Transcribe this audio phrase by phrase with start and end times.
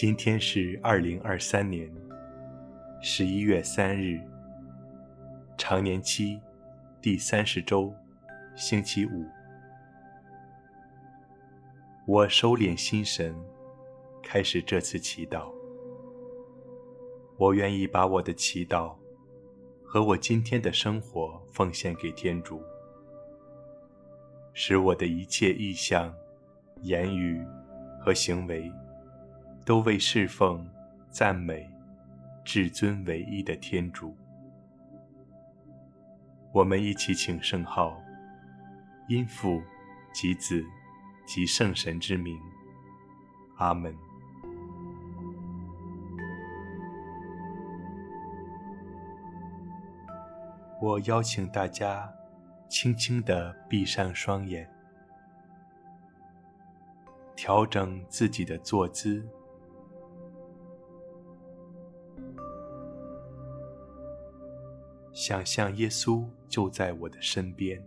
[0.00, 1.90] 今天是二零二三年
[3.02, 4.20] 十一月三日，
[5.56, 6.40] 常年期
[7.02, 7.92] 第三十周，
[8.54, 9.26] 星期五。
[12.06, 13.34] 我收敛心神，
[14.22, 15.52] 开始这次祈祷。
[17.36, 18.94] 我愿意把我的祈祷
[19.82, 22.62] 和我今天的生活奉献给天主，
[24.52, 26.14] 使我的一切意向、
[26.82, 27.44] 言语
[28.00, 28.72] 和行为。
[29.68, 30.66] 都为侍奉、
[31.10, 31.70] 赞美
[32.42, 34.16] 至尊唯一的天主。
[36.54, 38.02] 我们一起请圣号，
[39.08, 39.62] 因父
[40.10, 40.64] 及子
[41.26, 42.40] 及圣神之名，
[43.58, 43.94] 阿门。
[50.80, 52.10] 我邀请大家
[52.70, 54.66] 轻轻地闭上双眼，
[57.36, 59.28] 调整自己的坐姿。
[65.18, 67.84] 想象耶稣就在我的身边。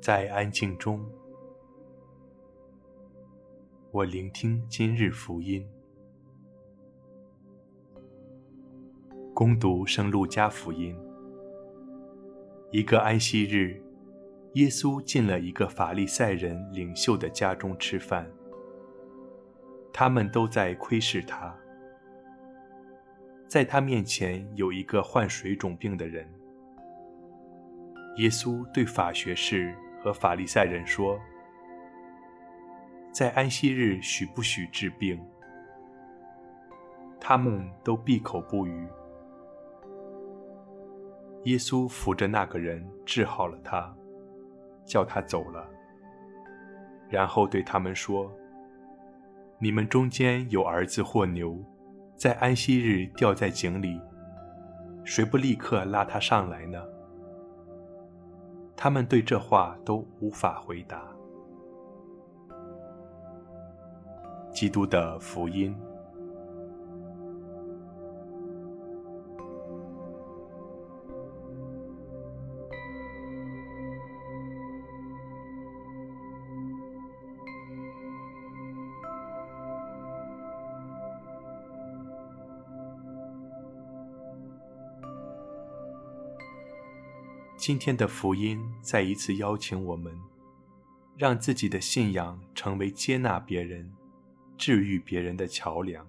[0.00, 1.04] 在安静中，
[3.90, 5.68] 我聆听今日福音。
[9.34, 10.96] 恭读圣路加福音。
[12.70, 13.82] 一个安息日，
[14.54, 18.30] 耶稣进了一个法利赛人领袖的家中吃饭。
[19.92, 21.54] 他们都在窥视他。
[23.48, 26.28] 在他面前有一个患水肿病的人。
[28.18, 29.76] 耶稣对法学士。
[30.02, 31.18] 和法利赛人说
[33.12, 35.20] ：“在安息日许不许治病？”
[37.20, 38.88] 他们都闭口不语。
[41.44, 43.94] 耶稣扶着那个人治好了他，
[44.84, 45.68] 叫他走了。
[47.08, 48.30] 然后对他们说
[49.58, 51.58] ：“你们中间有儿子或牛，
[52.16, 54.00] 在安息日掉在井里，
[55.04, 56.82] 谁不立刻拉他上来呢？”
[58.80, 61.02] 他们对这话都无法回答。
[64.52, 65.76] 基督的福音。
[87.68, 90.18] 今天的福音再一次邀请我们，
[91.18, 93.92] 让自己的信仰成为接纳别人、
[94.56, 96.06] 治愈别人的桥梁，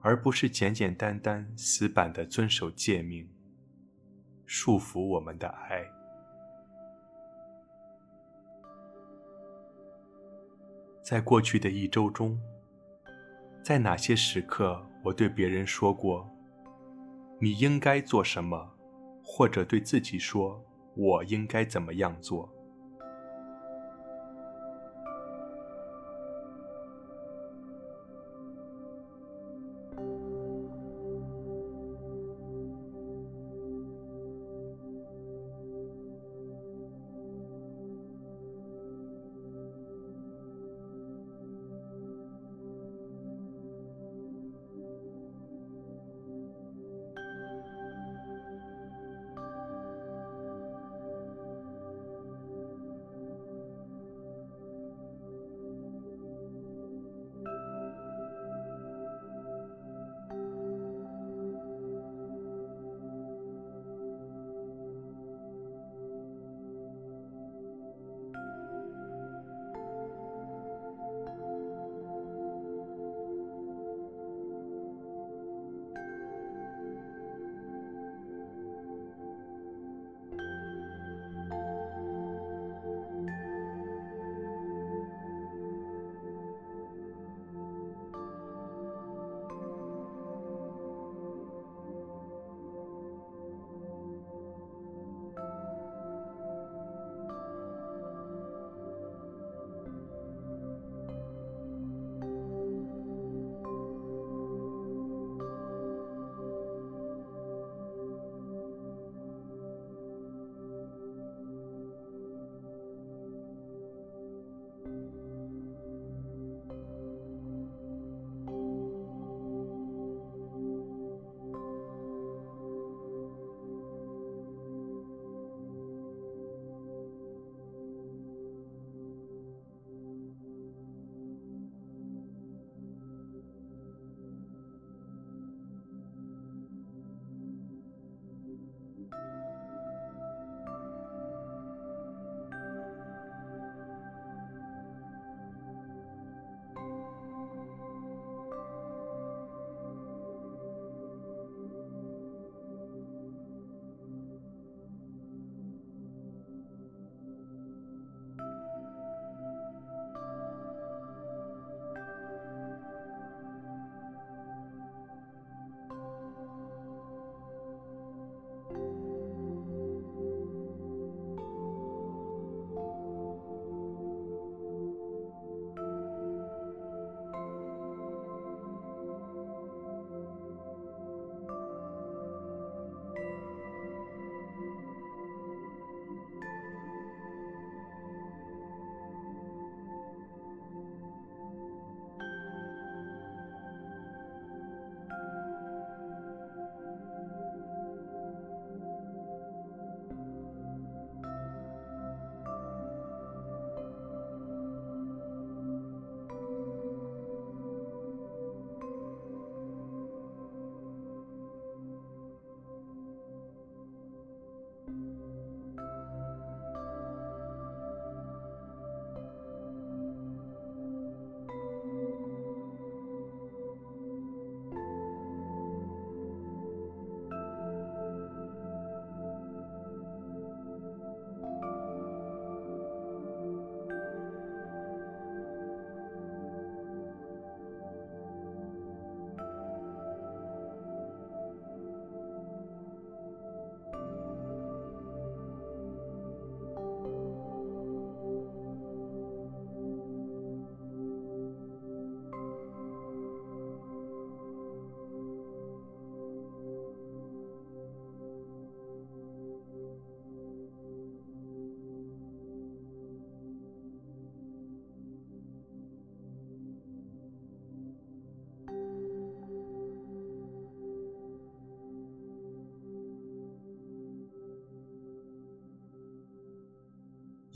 [0.00, 3.28] 而不是简简单单、死板的遵守诫命，
[4.46, 5.84] 束缚我们的爱。
[11.02, 12.40] 在过去的一周中，
[13.62, 16.26] 在哪些时刻我对别人说过
[17.38, 18.76] ：“你应该做什么？”
[19.30, 20.64] 或者对自己说
[20.96, 22.48] ：“我应该怎么样做？”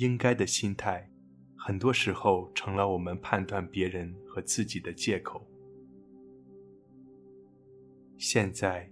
[0.03, 1.09] 应该的心态，
[1.57, 5.47] 很多时候成了我们判断别人和自己的借口。
[8.19, 8.91] 现在，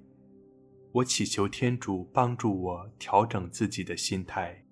[0.93, 4.65] 我祈求天主帮助我调整自己的心态，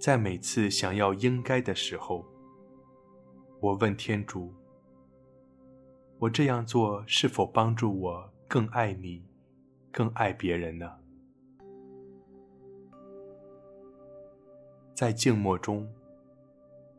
[0.00, 2.26] 在每次想要应该的时候，
[3.60, 4.52] 我问天主：
[6.18, 9.24] 我这样做是否帮助我更爱你，
[9.92, 11.03] 更爱别人呢？
[14.94, 15.92] 在静默中，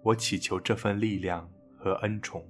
[0.03, 2.45] 我祈求这份力量和恩宠。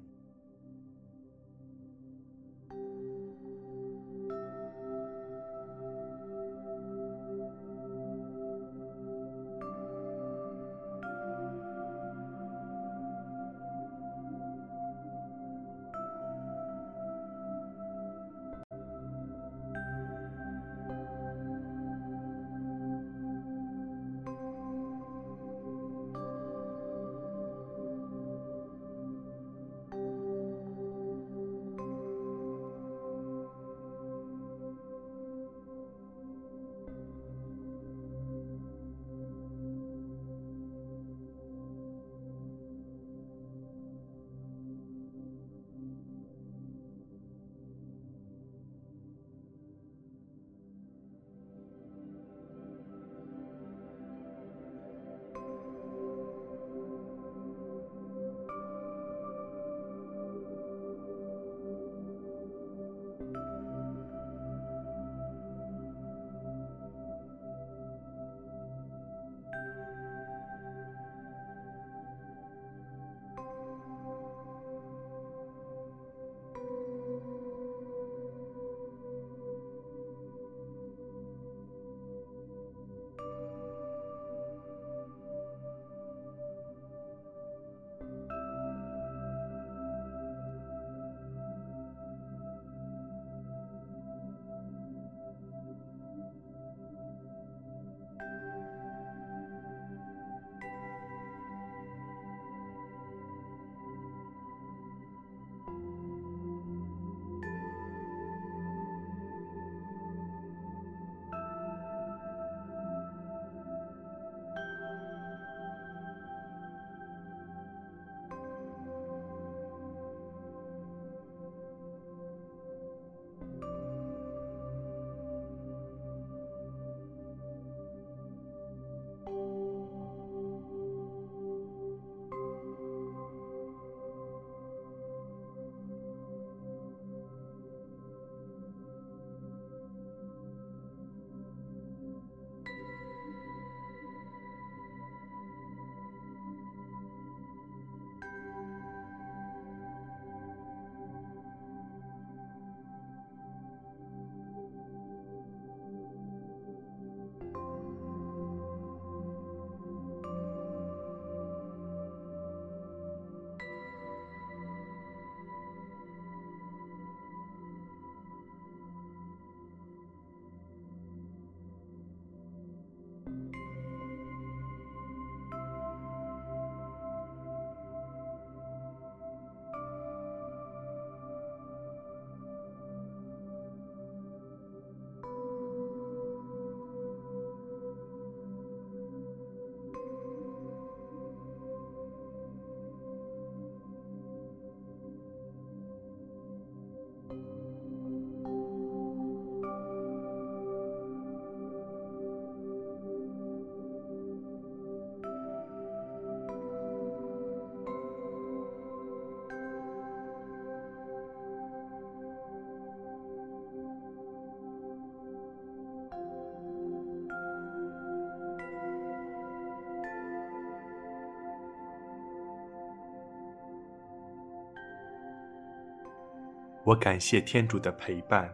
[226.86, 228.54] 我感谢天主的陪伴，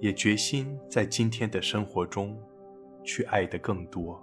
[0.00, 2.38] 也决心在今天的生活中
[3.02, 4.22] 去爱得更多。